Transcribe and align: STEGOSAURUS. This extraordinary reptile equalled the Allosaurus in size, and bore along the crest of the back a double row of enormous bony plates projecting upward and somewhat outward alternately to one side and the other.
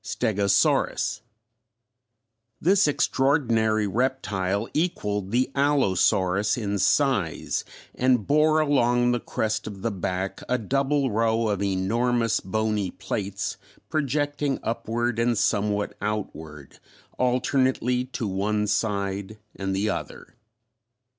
STEGOSAURUS. 0.03 1.21
This 2.59 2.87
extraordinary 2.87 3.85
reptile 3.85 4.67
equalled 4.73 5.29
the 5.29 5.51
Allosaurus 5.53 6.57
in 6.57 6.79
size, 6.79 7.63
and 7.93 8.25
bore 8.25 8.59
along 8.59 9.11
the 9.11 9.19
crest 9.19 9.67
of 9.67 9.83
the 9.83 9.91
back 9.91 10.41
a 10.49 10.57
double 10.57 11.11
row 11.11 11.49
of 11.49 11.61
enormous 11.61 12.39
bony 12.39 12.89
plates 12.89 13.57
projecting 13.89 14.57
upward 14.63 15.19
and 15.19 15.37
somewhat 15.37 15.95
outward 16.01 16.79
alternately 17.19 18.05
to 18.05 18.27
one 18.27 18.65
side 18.65 19.37
and 19.55 19.75
the 19.75 19.87
other. 19.87 20.33